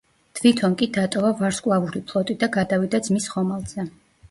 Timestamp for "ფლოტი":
2.13-2.39